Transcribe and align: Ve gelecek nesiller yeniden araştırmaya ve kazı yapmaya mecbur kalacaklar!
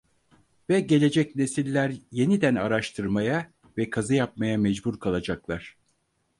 Ve 0.69 0.79
gelecek 0.81 1.35
nesiller 1.35 1.93
yeniden 2.11 2.55
araştırmaya 2.55 3.51
ve 3.77 3.89
kazı 3.89 4.13
yapmaya 4.15 4.57
mecbur 4.57 4.99
kalacaklar! 4.99 5.77